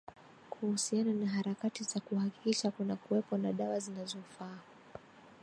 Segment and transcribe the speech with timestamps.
[0.49, 4.59] kuhusiana na harakati za kuhakikisha kunakuwepo na dawa zinazofaa